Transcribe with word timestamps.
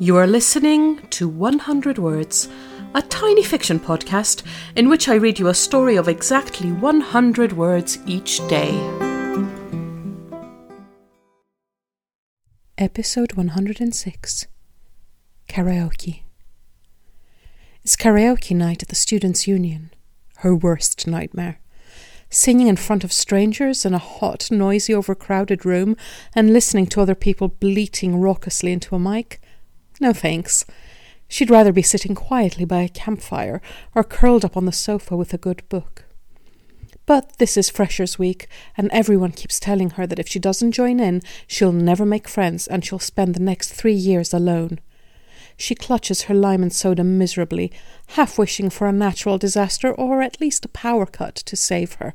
You 0.00 0.16
are 0.16 0.28
listening 0.28 0.98
to 1.08 1.28
100 1.28 1.98
Words, 1.98 2.48
a 2.94 3.02
tiny 3.02 3.42
fiction 3.42 3.80
podcast 3.80 4.44
in 4.76 4.88
which 4.88 5.08
I 5.08 5.16
read 5.16 5.40
you 5.40 5.48
a 5.48 5.54
story 5.54 5.96
of 5.96 6.06
exactly 6.06 6.70
100 6.70 7.52
words 7.54 7.98
each 8.06 8.38
day. 8.46 8.70
Episode 12.78 13.32
106 13.32 14.46
Karaoke. 15.48 16.22
It's 17.82 17.96
karaoke 17.96 18.54
night 18.54 18.84
at 18.84 18.90
the 18.90 18.94
Students' 18.94 19.48
Union. 19.48 19.90
Her 20.36 20.54
worst 20.54 21.08
nightmare 21.08 21.58
singing 22.30 22.68
in 22.68 22.76
front 22.76 23.02
of 23.02 23.12
strangers 23.12 23.84
in 23.84 23.94
a 23.94 23.98
hot, 23.98 24.48
noisy, 24.50 24.94
overcrowded 24.94 25.64
room 25.64 25.96
and 26.34 26.52
listening 26.52 26.86
to 26.86 27.00
other 27.00 27.14
people 27.14 27.48
bleating 27.48 28.20
raucously 28.20 28.70
into 28.72 28.94
a 28.94 28.98
mic? 28.98 29.40
No 30.00 30.12
thanks. 30.12 30.64
She'd 31.28 31.50
rather 31.50 31.72
be 31.72 31.82
sitting 31.82 32.14
quietly 32.14 32.64
by 32.64 32.82
a 32.82 32.88
campfire 32.88 33.60
or 33.94 34.04
curled 34.04 34.44
up 34.44 34.56
on 34.56 34.64
the 34.64 34.72
sofa 34.72 35.16
with 35.16 35.34
a 35.34 35.38
good 35.38 35.68
book. 35.68 36.04
But 37.04 37.38
this 37.38 37.56
is 37.56 37.70
Freshers' 37.70 38.18
Week, 38.18 38.48
and 38.76 38.90
everyone 38.92 39.32
keeps 39.32 39.58
telling 39.58 39.90
her 39.90 40.06
that 40.06 40.18
if 40.18 40.28
she 40.28 40.38
doesn't 40.38 40.72
join 40.72 41.00
in, 41.00 41.22
she'll 41.46 41.72
never 41.72 42.04
make 42.04 42.28
friends 42.28 42.66
and 42.66 42.84
she'll 42.84 42.98
spend 42.98 43.34
the 43.34 43.40
next 43.40 43.72
three 43.72 43.94
years 43.94 44.34
alone. 44.34 44.78
She 45.56 45.74
clutches 45.74 46.22
her 46.22 46.34
lime 46.34 46.62
and 46.62 46.72
soda 46.72 47.02
miserably, 47.02 47.72
half 48.08 48.38
wishing 48.38 48.70
for 48.70 48.86
a 48.86 48.92
natural 48.92 49.38
disaster 49.38 49.92
or 49.92 50.22
at 50.22 50.40
least 50.40 50.64
a 50.64 50.68
power 50.68 51.06
cut 51.06 51.34
to 51.34 51.56
save 51.56 51.94
her. 51.94 52.14